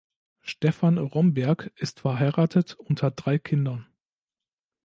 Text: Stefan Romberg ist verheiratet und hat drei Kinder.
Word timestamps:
Stefan 0.41 0.97
Romberg 0.97 1.71
ist 1.75 1.99
verheiratet 1.99 2.73
und 2.73 3.03
hat 3.03 3.23
drei 3.23 3.37
Kinder. 3.37 3.85